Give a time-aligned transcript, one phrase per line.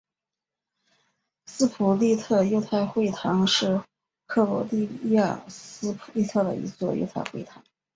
[1.45, 3.83] 斯普利特犹太会堂是
[4.25, 7.61] 克罗地亚斯普利特的一座犹太会堂。